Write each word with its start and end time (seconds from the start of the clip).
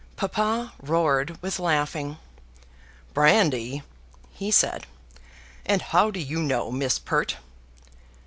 Papa 0.15 0.73
roared 0.81 1.39
with 1.43 1.59
laughing. 1.59 2.17
"Brandy!" 3.13 3.83
he 4.31 4.49
said. 4.49 4.87
"And 5.63 5.79
how 5.79 6.09
do 6.09 6.19
you 6.19 6.41
know, 6.41 6.71
Miss 6.71 6.97
Pert?" 6.97 7.37